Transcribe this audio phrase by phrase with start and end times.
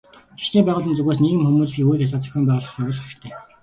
[0.41, 3.31] Шашны байгууллагын зүгээс нийгэм хүмүүнлэгийн үйл ажиллагаа зохион явуулах хэрэгтэй.